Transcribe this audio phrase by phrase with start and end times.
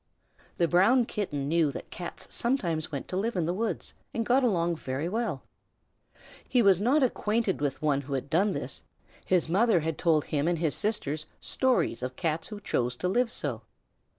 [0.57, 4.43] The Brown Kitten knew that Cats sometimes went to live in the woods and got
[4.43, 5.43] along very well.
[6.49, 8.81] He was not acquainted with one who had done this;
[9.23, 13.31] his mother had told him and his sisters stories of Cats who chose to live
[13.31, 13.61] so.